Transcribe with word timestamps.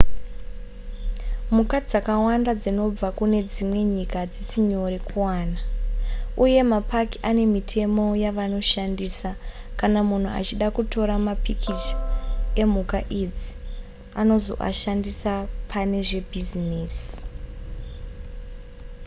mhuka 1.53 1.77
dzakawanda 1.87 2.51
dzinobva 2.61 3.07
kune 3.17 3.39
dzimwe 3.51 3.79
nyika 3.93 4.15
hadzisi 4.23 4.57
nyore 4.69 4.97
kuwana 5.07 5.59
uye 6.43 6.59
mapaki 6.71 7.17
ane 7.29 7.43
mitemo 7.55 8.05
yavanoshandisa 8.23 9.29
kana 9.79 9.99
munhu 10.09 10.29
achida 10.39 10.67
kutora 10.75 11.13
mapikicha 11.27 11.95
emhuka 12.61 12.97
idzi 13.21 13.49
kuti 13.53 14.33
azoashandisa 14.37 15.31
pane 15.71 15.99
zvebhizinesi 16.07 17.07